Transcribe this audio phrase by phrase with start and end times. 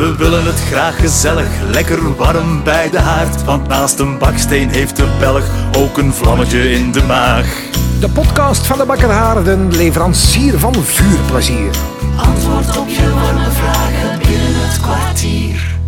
[0.00, 3.44] We willen het graag gezellig, lekker warm bij de haard.
[3.44, 5.44] Want naast een baksteen heeft de Belg
[5.76, 7.70] ook een vlammetje in de maag.
[8.00, 11.70] De podcast van de Bakker Haarden, leverancier van vuurplezier.
[12.16, 15.78] Antwoord op je warme vragen binnen het kwartier.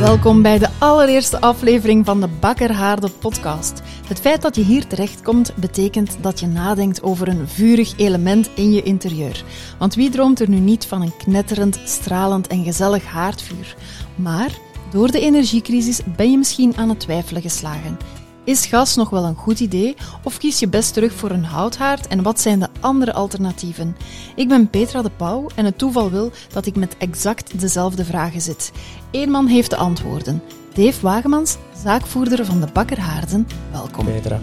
[0.00, 3.82] Welkom bij de allereerste aflevering van de Bakkerhaarde podcast.
[4.08, 8.72] Het feit dat je hier terechtkomt betekent dat je nadenkt over een vurig element in
[8.72, 9.44] je interieur.
[9.78, 13.76] Want wie droomt er nu niet van een knetterend, stralend en gezellig haardvuur?
[14.14, 14.58] Maar
[14.90, 17.98] door de energiecrisis ben je misschien aan het twijfelen geslagen.
[18.44, 22.06] Is gas nog wel een goed idee of kies je best terug voor een houthaard
[22.06, 23.96] en wat zijn de andere alternatieven?
[24.36, 28.40] Ik ben Petra de Pauw en het toeval wil dat ik met exact dezelfde vragen
[28.40, 28.72] zit.
[29.10, 30.42] Eén man heeft de antwoorden.
[30.78, 33.46] Dave Wagemans, zaakvoerder van de Bakker Haarden.
[33.72, 34.04] Welkom.
[34.04, 34.40] Petra.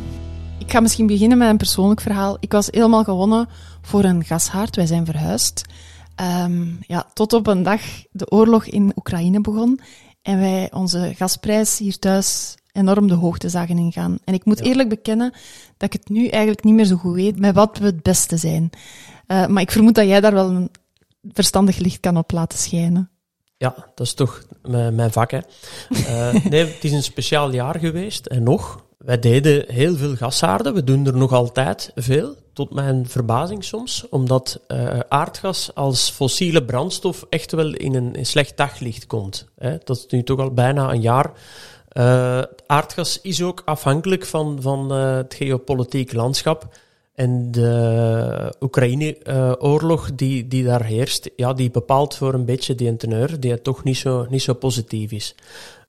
[0.60, 2.38] Ik ga misschien beginnen met een persoonlijk verhaal.
[2.40, 3.48] Ik was helemaal gewonnen
[3.82, 4.76] voor een gashaard.
[4.76, 5.66] Wij zijn verhuisd.
[6.16, 7.82] Ehm, ja, tot op een dag
[8.12, 9.80] de oorlog in Oekraïne begon
[10.22, 14.18] en wij onze gasprijs hier thuis enorm de hoogte zagen ingaan.
[14.24, 15.32] En ik moet eerlijk bekennen
[15.78, 18.38] dat ik het nu eigenlijk niet meer zo goed weet met wat we het beste
[18.38, 18.70] zijn.
[19.28, 20.70] Uh, maar ik vermoed dat jij daar wel een
[21.34, 23.10] verstandig licht kan op laten schijnen.
[23.58, 25.32] Ja, dat is toch mijn vak.
[25.32, 25.40] Hè.
[25.90, 28.26] Uh, nee, het is een speciaal jaar geweest.
[28.26, 30.74] En nog, wij deden heel veel gashaarden.
[30.74, 32.36] We doen er nog altijd veel.
[32.54, 34.10] Tot mijn verbazing soms.
[34.10, 39.48] Omdat uh, aardgas als fossiele brandstof echt wel in een, in slecht daglicht komt.
[39.56, 39.78] Hè.
[39.84, 41.32] Dat is nu toch al bijna een jaar
[41.98, 46.68] uh, aardgas is ook afhankelijk van, van het geopolitiek landschap.
[47.16, 53.40] En de Oekraïne-oorlog die, die daar heerst, ja, die bepaalt voor een beetje die teneur
[53.40, 55.36] die toch niet zo, niet zo positief is.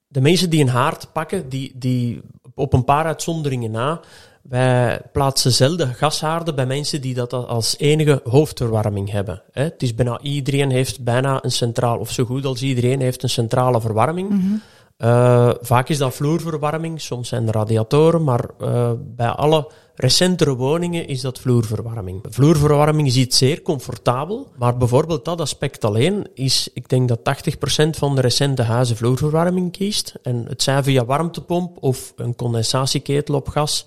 [0.08, 2.20] De mensen die een haard pakken, die, die
[2.54, 4.00] op een paar uitzonderingen na,
[4.42, 9.42] wij plaatsen zelden gashaarden bij mensen die dat als enige hoofdverwarming hebben.
[9.52, 13.28] Het is bijna iedereen heeft bijna een centraal, of zo goed als iedereen heeft een
[13.28, 14.28] centrale verwarming.
[14.28, 14.62] -hmm.
[14.98, 21.06] Uh, vaak is dat vloerverwarming, soms zijn er radiatoren, maar uh, bij alle recentere woningen
[21.06, 22.24] is dat vloerverwarming.
[22.28, 27.88] Vloerverwarming is iets zeer comfortabel, maar bijvoorbeeld dat aspect alleen is, ik denk dat 80%
[27.90, 30.14] van de recente huizen vloerverwarming kiest.
[30.22, 33.86] En het zijn via warmtepomp of een condensatieketel op gas,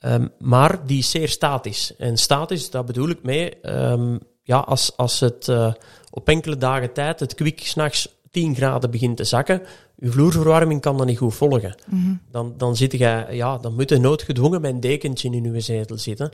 [0.00, 1.96] um, maar die is zeer statisch.
[1.96, 5.72] En statisch, daar bedoel ik mee, um, ja, als, als het uh,
[6.10, 9.62] op enkele dagen tijd het kwik s'nachts 10 graden begint te zakken,
[9.96, 11.74] je vloerverwarming kan dat niet goed volgen.
[11.86, 12.20] Mm -hmm.
[12.30, 15.98] Dan, dan, zit je, ja, dan moet je noodgedwongen met een dekentje in je zetel
[15.98, 16.32] zitten.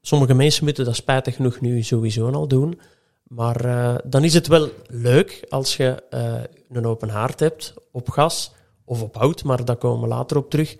[0.00, 2.80] Sommige mensen moeten dat spijtig genoeg nu sowieso al doen.
[3.22, 6.34] Maar uh, dan is het wel leuk als je uh,
[6.68, 8.52] een open haard hebt op gas
[8.84, 10.76] of op hout, maar daar komen we later op terug.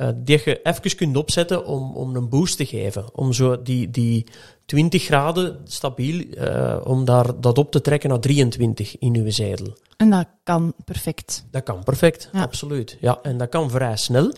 [0.00, 3.16] Uh, die je even kunt opzetten om, om een boost te geven.
[3.16, 4.26] Om zo die, die
[4.66, 6.24] 20 graden stabiel,
[6.84, 9.76] om daar, dat op te trekken naar 23 in uw zetel.
[9.96, 11.46] En dat kan perfect.
[11.50, 12.42] Dat kan perfect, ja.
[12.42, 12.96] absoluut.
[13.00, 14.32] Ja, en dat kan vrij snel.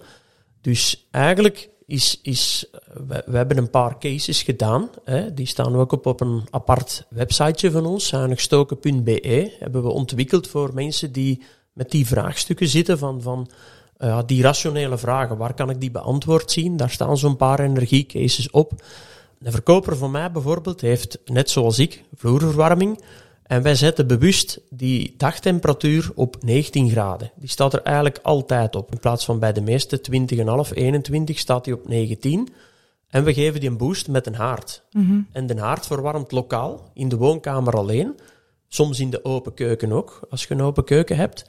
[0.60, 2.66] Dus eigenlijk is, is
[3.06, 4.90] we, we hebben een paar cases gedaan.
[5.04, 5.34] Hè.
[5.34, 9.56] Die staan ook op, op een apart websiteje van ons, zuinigstoken.be.
[9.58, 11.42] Hebben we ontwikkeld voor mensen die
[11.72, 13.50] met die vraagstukken zitten van, van
[14.00, 15.36] uh, die rationele vragen.
[15.36, 16.76] Waar kan ik die beantwoord zien?
[16.76, 18.72] Daar staan zo'n paar energiecases op.
[19.42, 23.02] Een verkoper van mij bijvoorbeeld heeft, net zoals ik, vloerverwarming.
[23.42, 27.30] En wij zetten bewust die dagtemperatuur op 19 graden.
[27.36, 28.92] Die staat er eigenlijk altijd op.
[28.92, 30.00] In plaats van bij de meeste
[30.68, 32.48] 20,5, 21 staat die op 19.
[33.08, 34.82] En we geven die een boost met een haard.
[34.92, 35.26] Mm -hmm.
[35.32, 38.18] En de haard verwarmt lokaal, in de woonkamer alleen.
[38.68, 41.44] Soms in de open keuken ook, als je een open keuken hebt.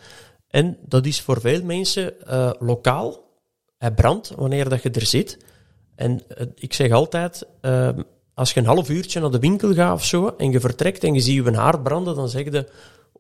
[0.52, 3.30] En dat is voor veel mensen uh, lokaal.
[3.78, 5.38] Hij brandt wanneer dat je er zit.
[5.96, 7.90] En uh, ik zeg altijd, uh,
[8.34, 11.14] als je een half uurtje naar de winkel gaat of zo, en je vertrekt en
[11.14, 12.68] je ziet je haard branden, dan zeg je,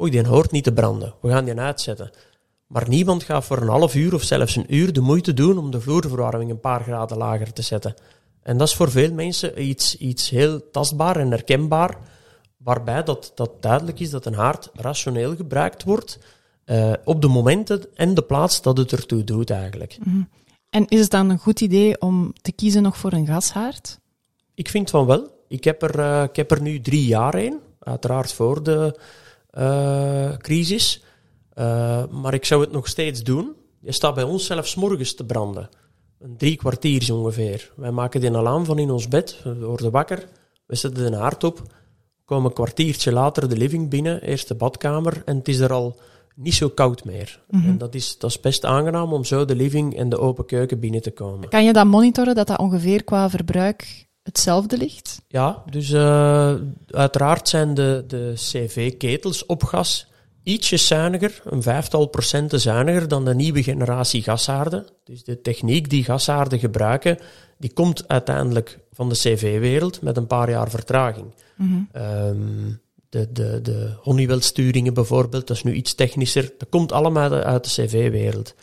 [0.01, 1.13] oei, die hoort niet te branden.
[1.21, 2.11] We gaan die uitzetten.
[2.67, 5.71] Maar niemand gaat voor een half uur of zelfs een uur de moeite doen om
[5.71, 7.93] de vloerverwarming een paar graden lager te zetten.
[8.43, 11.97] En dat is voor veel mensen iets, iets heel tastbaar en herkenbaar,
[12.57, 16.19] waarbij dat, dat duidelijk is dat een haard rationeel gebruikt wordt
[16.71, 19.97] uh, op de momenten en de plaats dat het ertoe doet eigenlijk.
[20.03, 20.29] Mm -hmm.
[20.69, 23.99] En is het dan een goed idee om te kiezen nog voor een gashaard?
[24.53, 25.27] Ik vind van wel.
[25.47, 28.99] Ik heb er, uh, ik heb er nu drie jaar in, uiteraard voor de
[29.57, 31.03] uh, crisis.
[32.09, 33.55] Maar ik zou het nog steeds doen.
[33.79, 35.69] Je staat bij ons zelfs morgens te branden.
[36.19, 37.71] Een drie kwartier ongeveer.
[37.75, 39.39] Wij maken die al aan van in ons bed.
[39.43, 40.27] We worden wakker.
[40.65, 41.61] We zetten de haard op.
[42.25, 44.21] Komen een kwartiertje later de living binnen.
[44.21, 45.21] Eerst de badkamer.
[45.25, 45.99] En het is er al
[46.35, 47.43] niet zo koud meer.
[47.49, 47.69] Mm -hmm.
[47.69, 50.79] En dat is, dat is best aangenaam om zo de living en de open keuken
[50.79, 51.49] binnen te komen.
[51.49, 55.21] Kan je dat monitoren, dat dat ongeveer qua verbruik hetzelfde ligt?
[55.27, 56.53] Ja, dus uh,
[56.87, 60.09] uiteraard zijn de, de CV-ketels op gas
[60.43, 64.85] ietsje zuiniger, een vijftal procenten zuiniger dan de nieuwe generatie gashaarden.
[65.03, 67.17] Dus de techniek die gashaarden gebruiken,
[67.57, 71.33] die komt uiteindelijk van de CV-wereld met een paar jaar vertraging.
[71.91, 72.71] Ehm,
[73.11, 76.53] de, de, de Honeywell-sturingen bijvoorbeeld, dat is nu iets technischer.
[76.57, 78.55] Dat komt allemaal uit de CV-wereld.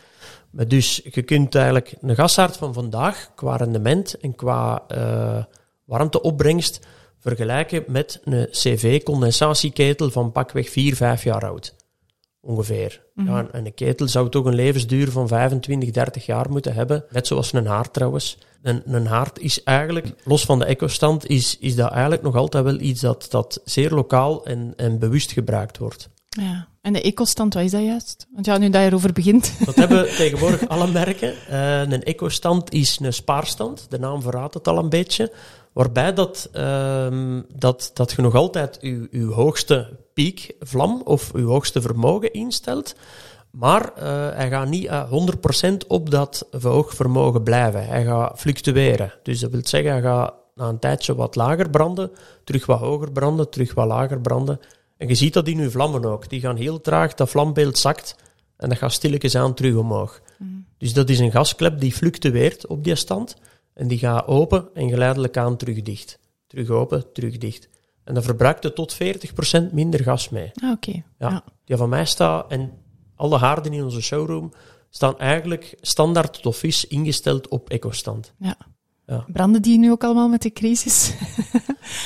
[0.50, 5.45] Maar dus je kunt eigenlijk een gashaard van vandaag qua rendement en qua eh,
[5.85, 6.87] warmteopbrengst
[7.19, 11.75] vergelijken met een CV-condensatieketel van pakweg 4, 5 jaar oud.
[12.41, 13.03] Ongeveer.
[13.15, 17.05] ja, en een ketel zou toch een levensduur van 25, 30 jaar moeten hebben.
[17.11, 18.39] Net zoals een haard trouwens.
[18.63, 22.65] Een, een haard is eigenlijk, los van de ecostand, is, is dat eigenlijk nog altijd
[22.65, 26.09] wel iets dat, dat zeer lokaal en, en bewust gebruikt wordt.
[26.29, 26.69] Ja.
[26.81, 28.27] En de ecostand, wat is dat juist?
[28.33, 29.53] Want ja, nu dat je erover begint.
[29.65, 31.35] Dat hebben tegenwoordig alle merken.
[31.49, 35.33] Eh, een ecostand is een spaarstand, de naam verraadt het al een beetje.
[35.73, 41.81] Waarbij dat, ehm, dat, dat je nog altijd je, je hoogste piekvlam of je hoogste
[41.81, 42.95] vermogen instelt.
[43.50, 45.12] Maar eh, hij gaat niet uh,
[45.73, 46.49] 100% op dat
[46.87, 47.87] vermogen blijven.
[47.87, 49.12] Hij gaat fluctueren.
[49.23, 52.11] Dus dat wil zeggen, hij gaat na een tijdje wat lager branden,
[52.45, 54.61] terug wat hoger branden, terug wat lager branden.
[54.97, 56.29] En je ziet dat in uw vlammen ook.
[56.29, 58.17] Die gaan heel traag, dat vlambeeld zakt
[58.56, 60.21] en dat gaat stilletjes aan terug omhoog.
[60.79, 63.37] Dus dat is een gasklep die fluctueert op die stand.
[63.75, 66.19] En die gaat open en geleidelijk aan terug dicht.
[66.47, 67.69] Terug open, terug dicht.
[68.05, 68.99] En dan verbruikt het tot 40%
[69.73, 70.50] minder gas mee.
[70.55, 70.93] Ah, oké.
[71.19, 71.31] Ja.
[71.31, 71.45] Ja.
[71.65, 72.73] Die van mij staat, en
[73.19, 74.53] alle haarden in onze showroom
[74.91, 78.32] staan eigenlijk standaard tot vis ingesteld op ecostand.
[78.38, 78.56] ja.
[79.06, 79.25] Ja.
[79.32, 81.12] Branden die nu ook allemaal met de crisis?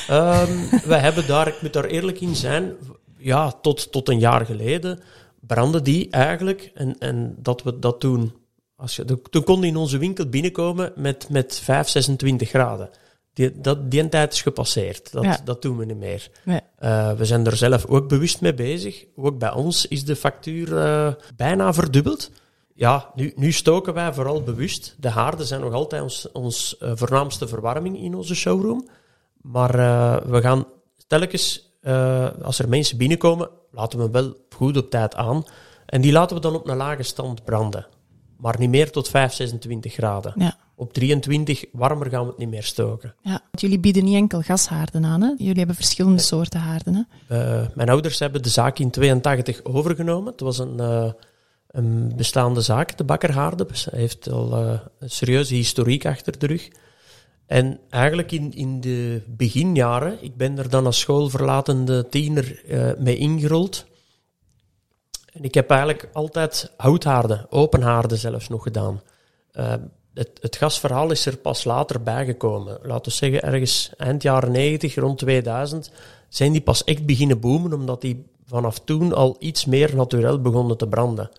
[0.09, 0.50] Ehm
[0.85, 2.73] wij hebben daar, ik moet daar eerlijk in zijn,
[3.19, 5.00] ja, tot, tot een jaar geleden
[5.47, 8.35] brandden die eigenlijk, en, en dat we dat toen,
[8.76, 12.91] als je, toen kon die in onze winkel binnenkomen met, met 5, 26 graden.
[13.32, 15.12] Die, dat, die tijd is gepasseerd.
[15.12, 15.40] Dat, Ja.
[15.44, 16.31] dat doen we niet meer.
[16.44, 16.61] Nee.
[16.79, 19.05] Eh, we zijn er zelf ook bewust mee bezig.
[19.17, 22.31] Ook bij ons is de factuur eh, bijna verdubbeld.
[22.75, 24.96] Ja, nu, nu stoken wij vooral bewust.
[24.99, 28.88] De haarden zijn nog altijd ons, ons eh, voornaamste verwarming in onze showroom.
[29.40, 29.73] Maar
[30.31, 30.67] we gaan
[31.06, 31.73] telkens,
[32.43, 35.44] als er mensen binnenkomen, laten we wel goed op tijd aan.
[35.87, 37.87] En die laten we dan op een lage stand branden.
[38.37, 40.32] Maar niet meer tot 5, 26 graden.
[40.37, 40.56] Ja.
[40.82, 43.14] Op 23 warmer gaan we het niet meer stoken.
[43.20, 43.31] ja.
[43.31, 45.34] Want jullie bieden niet enkel gashaarden aan, hè?
[45.37, 47.37] Jullie hebben verschillende soorten haarden, hè?
[47.37, 50.32] Eh, mijn ouders hebben de zaak in 82 overgenomen.
[50.32, 51.12] Het was een, eh,
[51.67, 53.67] een bestaande zaak, de Bakker Haarde.
[53.90, 56.69] Hij heeft al eh, een serieuze historiek achter de rug.
[57.46, 62.62] En eigenlijk in, in de beginjaren, ik ben er dan als schoolverlatende tiener
[62.99, 63.87] mee ingerold.
[65.32, 69.00] En ik heb eigenlijk altijd houthaarden, open haarden zelfs nog gedaan.
[70.14, 72.79] Het, het gasverhaal is er pas later bijgekomen.
[72.82, 75.91] Laten we zeggen, ergens eind jaren 90, rond 2000,
[76.29, 80.76] zijn die pas echt beginnen boomen, omdat die vanaf toen al iets meer natuurlijk begonnen
[80.76, 81.31] te branden.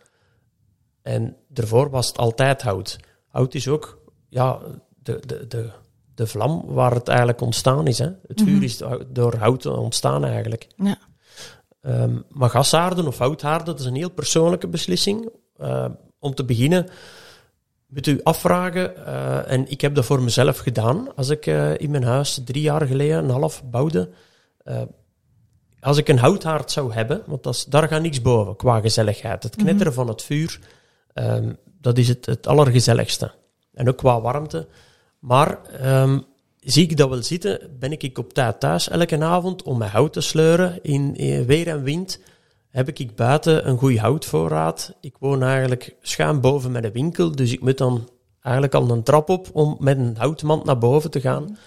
[1.02, 2.98] En daarvoor was het altijd hout.
[3.28, 4.60] Hout is ook ja,
[5.04, 5.70] de, de, de,
[6.16, 7.98] de vlam waar het eigenlijk ontstaan is.
[7.98, 8.10] Hè.
[8.28, 10.68] Het vuur is door hout ontstaan eigenlijk.
[10.76, 10.98] Ja.
[11.82, 15.30] Ehm, maar gashaarden of houthaarden, dat is een heel persoonlijke beslissing.
[15.58, 16.90] Ehm, om te beginnen
[17.94, 21.92] moet u afvragen, eh, en ik heb dat voor mezelf gedaan, als ik eh, in
[21.92, 24.10] mijn huis drie jaar geleden een half bouwde.
[24.64, 24.82] eh,
[25.80, 29.44] als ik een houthaard zou hebben, want dat is, daar gaat niks boven qua gezelligheid.
[29.44, 30.60] Het knetteren van het vuur,
[31.14, 33.32] ehm, dat is het, het allergezelligste.
[33.74, 34.68] En ook qua warmte.
[35.20, 36.20] Maar ehm,
[36.60, 40.14] zie ik dat wel zitten, ben ik op tijd thuis elke avond om mijn hout
[40.14, 40.80] te sleuren.
[40.82, 42.20] In, in weer en wind
[42.74, 44.96] heb ik buiten een goede houtvoorraad.
[45.02, 48.10] Ik woon eigenlijk schuin boven met een winkel, dus ik moet dan
[48.42, 51.58] eigenlijk al een trap op om met een houtmand naar boven te gaan.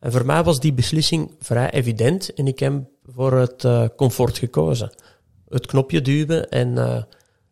[0.00, 2.72] En voor mij was die beslissing vrij evident en ik heb
[3.04, 4.92] voor het eh, comfort gekozen.
[5.48, 7.02] Het knopje duwen en eh,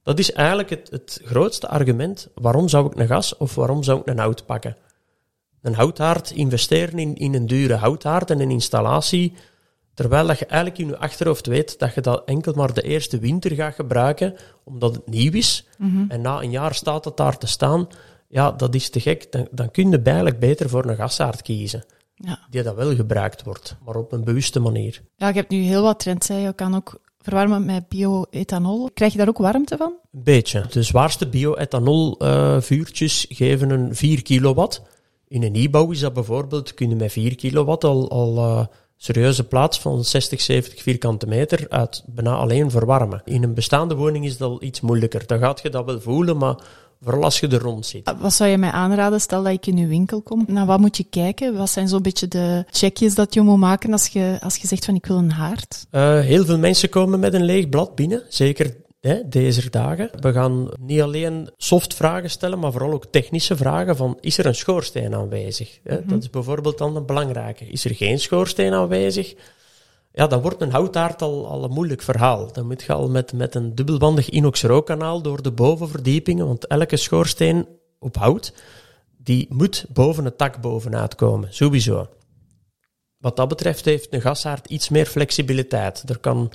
[0.03, 2.29] dat is eigenlijk het, het grootste argument.
[2.35, 4.77] Waarom zou ik een gas of waarom zou ik een hout pakken?
[5.63, 9.35] Een houthaard, investeren in, in een dure houthaard en een installatie,
[9.95, 13.19] terwijl dat je eigenlijk in je achterhoofd weet dat je dat enkel maar de eerste
[13.19, 14.35] winter gaat gebruiken,
[14.65, 15.67] omdat het nieuw is.
[16.09, 17.87] En na een jaar staat het daar te staan.
[18.29, 19.33] Ja, dat is te gek.
[19.33, 21.85] Dan, dan kun je eigenlijk beter voor een gashaard kiezen,
[22.15, 22.39] Ja.
[22.51, 25.03] die dat wel gebruikt wordt, maar op een bewuste manier.
[25.17, 26.37] ja, je hebt nu heel wat trends, hè.
[26.37, 28.91] Je kan ook verwarmen met bio-ethanol.
[28.95, 29.93] Krijg je daar ook warmte van?
[30.13, 30.67] Een beetje.
[30.71, 34.83] De zwaarste bio-ethanol eh, vuurtjes geven een 4 kilowatt.
[35.29, 39.45] In een nieuwbouw is dat bijvoorbeeld, kun je met 4 kilowatt al, al eh, serieuze
[39.45, 43.23] plaats van 60, 70 vierkante meter uit bijna alleen verwarmen.
[43.25, 45.27] In een bestaande woning is dat al iets moeilijker.
[45.27, 46.57] Dan gaat je dat wel voelen, maar
[47.05, 48.13] Vooral als je er rond zit.
[48.21, 50.45] Wat zou je mij aanraden, stel dat ik in uw winkel kom?
[50.47, 51.57] Naar wat moet je kijken?
[51.57, 54.85] Wat zijn zo'n beetje de checkjes dat je moet maken als je, als je zegt
[54.85, 55.87] van ik wil een haard?
[55.91, 58.77] Uh, heel veel mensen komen met een leeg blad binnen, zeker
[59.09, 60.11] hè, deze dagen.
[60.21, 64.47] We gaan niet alleen soft vragen stellen, maar vooral ook technische vragen van is er
[64.47, 65.81] een schoorsteen aanwezig?
[65.83, 66.05] Hè?
[66.05, 67.65] Dat is bijvoorbeeld dan een belangrijke.
[67.65, 69.35] Is er geen schoorsteen aanwezig?
[70.13, 72.53] Ja, dan wordt een houtaard al, al een moeilijk verhaal.
[72.53, 76.97] Dan moet je al met, met een dubbelbandig inox rookkanaal door de bovenverdiepingen, want elke
[76.97, 77.67] schoorsteen
[77.99, 78.53] op hout,
[79.17, 82.09] die moet boven het tak bovenuit komen, sowieso.
[83.19, 86.09] Wat dat betreft heeft een gashaard iets meer flexibiliteit.
[86.09, 86.53] Er kan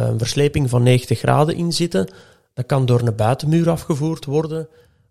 [0.00, 2.08] een versleping van 90 graden in zitten.
[2.54, 4.68] Dat kan door een buitenmuur afgevoerd worden.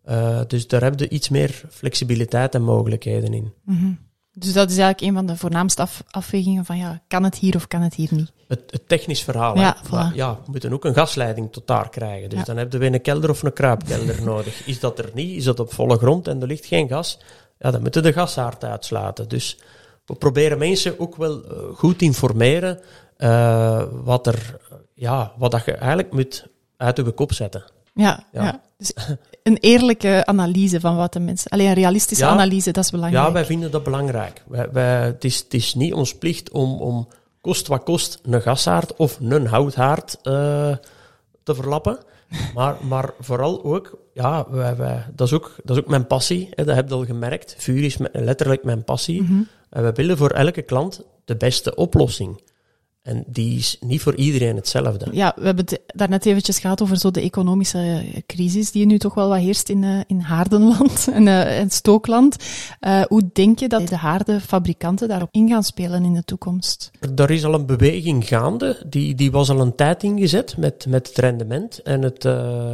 [0.10, 3.54] Uh, dus daar heb je iets meer flexibiliteit en mogelijkheden in.
[3.66, 3.98] Mm
[4.36, 7.56] dus dat is eigenlijk een van de voornaamste af, afwegingen van ja, kan het hier
[7.56, 8.32] of kan het hier niet?
[8.48, 9.58] Het, het technisch verhaal.
[9.58, 10.16] Ja, voilà.
[10.16, 12.30] ja, we moeten ook een gasleiding tot daar krijgen.
[12.30, 14.68] Dus dan hebben we een kelder of een kruipkelder nodig.
[14.68, 17.20] Is dat er niet, is dat op volle grond en er ligt geen gas,
[17.60, 19.30] ja, dan moeten we de gashaard uitsluiten.
[19.30, 19.60] Dus
[20.06, 22.80] we proberen mensen ook wel uh, goed informeren
[23.24, 24.58] uh, wat, er,
[24.94, 27.64] ja, wat dat je eigenlijk moet uit je kop zetten.
[27.94, 28.44] Ja, ja.
[28.44, 28.62] ja.
[28.78, 28.94] Dus
[29.44, 31.52] een eerlijke analyse van wat de mensen.
[31.52, 33.26] Alleen een realistische analyse, dat is belangrijk.
[33.26, 34.44] Ja, wij vinden dat belangrijk.
[34.48, 37.08] Wij, wij, het, is, het is niet ons plicht om, om
[37.42, 40.76] kost wat kost een gashaard of een houthaard uh,
[41.44, 41.98] te verlappen.
[42.54, 46.50] Maar, maar vooral ook, ja, wij, wij, dat, is ook, dat is ook mijn passie.
[46.52, 47.56] Hè, dat heb je al gemerkt.
[47.58, 49.22] Vuur is letterlijk mijn passie.
[49.22, 49.48] Mm -hmm.
[49.70, 52.42] En we willen voor elke klant de beste oplossing.
[53.04, 55.08] En die is niet voor iedereen hetzelfde.
[55.12, 59.14] Ja, we hebben het daarnet eventjes gehad over zo de economische crisis die nu toch
[59.14, 62.36] wel wat heerst in, uh, in Haardenland en, uh, en Stookland.
[62.82, 66.92] Uh, hoe denk je dat de haardenfabrikanten daarop in gaan spelen in de toekomst?
[67.16, 71.08] Er is al een beweging gaande, die, die was al een tijd ingezet met, met
[71.08, 72.24] het rendement en het,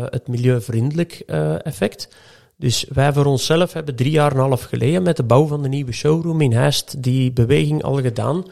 [0.09, 1.24] het milieuvriendelijk
[1.63, 2.07] effect.
[2.55, 5.62] Dus wij voor onszelf hebben drie jaar en een half geleden met de bouw van
[5.62, 8.45] de nieuwe showroom in Heist die beweging al gedaan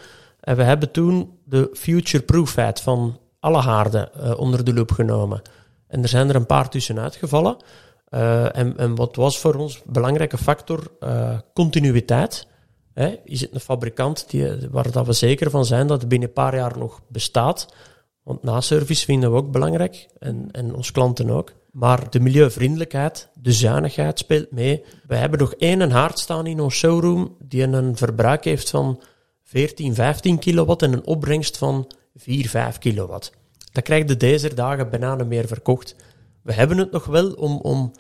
[0.48, 5.42] en we hebben toen de future-proofheid van alle haarden uh, onder de loep genomen.
[5.88, 7.58] En er zijn er een paar tussenuit gevallen.
[8.10, 10.92] Uh, en, en, wat was voor ons een belangrijke factor?
[11.00, 12.48] Uh, continuïteit.
[12.94, 13.16] Hè?
[13.24, 16.34] Is het een fabrikant die, waar dat we zeker van zijn dat het binnen een
[16.34, 17.74] paar jaar nog bestaat?
[18.24, 21.54] Want na-service vinden we ook belangrijk en, en ons klanten ook.
[21.72, 24.84] Maar de milieuvriendelijkheid, de zuinigheid speelt mee.
[25.08, 29.01] We hebben nog één haard staan in ons showroom die een verbruik heeft van
[29.48, 33.32] 14, 15 kilowatt en een opbrengst van 4, 5 kilowatt.
[33.72, 35.96] Dat krijgt de deze dagen bijna meer verkocht.
[36.42, 37.92] We hebben het nog wel om, om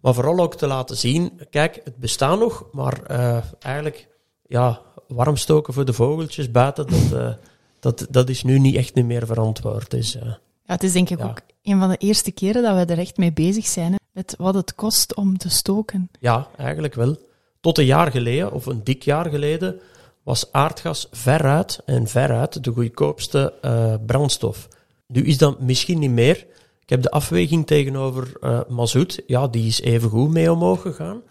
[0.00, 4.08] maar vooral ook te laten zien, kijk, het bestaat nog, maar uh, eigenlijk,
[4.46, 7.32] ja, warm stoken voor de vogeltjes buiten, dat, uh,
[7.80, 9.90] dat, dat is nu niet echt meer verantwoord.
[9.90, 11.24] Dus, uh, ja, het is denk ik ja.
[11.24, 14.34] ook een van de eerste keren dat we er echt mee bezig zijn, hè, met
[14.38, 16.10] wat het kost om te stoken.
[16.20, 17.16] Ja, eigenlijk wel.
[17.60, 19.80] Tot een jaar geleden, of een dik jaar geleden,
[20.24, 24.68] was aardgas veruit en veruit de goedkoopste uh, brandstof.
[25.06, 26.46] Nu is dat misschien niet meer.
[26.80, 31.22] Ik heb de afweging tegenover uh, mazoet, ja, die is even goed mee omhoog gegaan.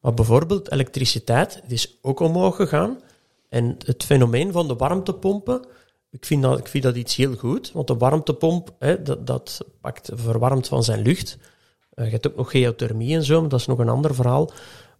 [0.00, 3.00] Maar bijvoorbeeld elektriciteit, die is ook omhoog gegaan.
[3.48, 5.64] En het fenomeen van de warmtepompen,
[6.10, 7.72] ik vind dat, ik vind dat iets heel goed.
[7.72, 11.38] Want de warmtepomp, hè, dat, dat pakt verwarmt van zijn lucht.
[11.94, 14.50] Uh, je hebt ook nog geothermie en zo, maar dat is nog een ander verhaal.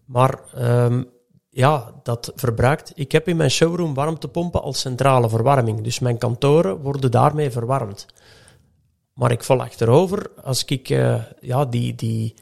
[0.04, 1.08] Maar um,
[1.54, 2.92] ja, dat verbruikt.
[2.94, 5.80] Ik heb in mijn showroom warmtepompen als centrale verwarming.
[5.80, 8.06] Dus mijn kantoren worden daarmee verwarmd.
[9.14, 12.34] Maar ik val achterover als ik uh, ja, die, die,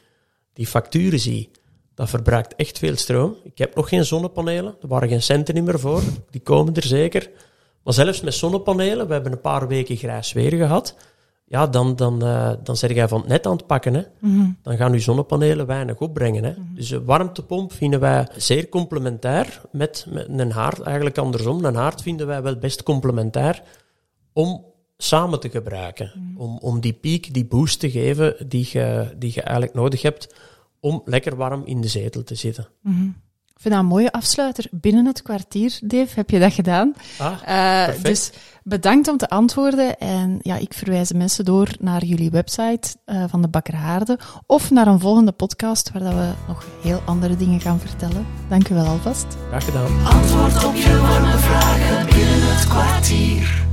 [0.53, 1.51] die facturen zie.
[1.95, 3.35] Dat verbruikt echt veel stroom.
[3.43, 4.75] Ik heb nog geen zonnepanelen.
[4.81, 6.01] Er waren geen centen meer voor.
[6.29, 7.29] Die komen er zeker.
[7.83, 10.95] Maar zelfs met zonnepanelen, we hebben een paar weken grijs weer gehad
[11.51, 13.93] ja, dan, dan, uh, dan zeg jij van het net aan het pakken.
[13.93, 14.01] Hè.
[14.19, 14.57] Mm -hmm.
[14.61, 16.43] Dan gaan uw zonnepanelen weinig opbrengen.
[16.43, 16.49] Hè.
[16.49, 16.75] Mm -hmm.
[16.75, 20.79] Dus een warmtepomp vinden wij zeer complementair met, met een haard.
[20.79, 23.63] Eigenlijk andersom, een haard vinden wij wel best complementair
[24.33, 24.65] om
[24.97, 26.11] samen te gebruiken.
[26.15, 26.37] Mm -hmm.
[26.37, 30.35] om, om die piek, die boost te geven die je, die je eigenlijk nodig hebt
[30.79, 32.67] om lekker warm in de zetel te zitten.
[33.55, 34.65] Ik vind dat een mooie afsluiter.
[34.71, 36.93] Binnen het kwartier, Dave, heb je dat gedaan.
[37.17, 38.31] Ah, uh, dus
[38.63, 39.97] bedankt om te antwoorden.
[39.97, 44.19] En ja, ik verwijs de mensen door naar jullie website uh, van de Bakker Haarde
[44.45, 48.25] of naar een volgende podcast waar dat we nog heel andere dingen gaan vertellen.
[48.49, 49.25] Dank u wel alvast.
[49.47, 50.05] Graag gedaan.
[50.05, 53.69] Antwoord op je warme vragen binnen het kwartier.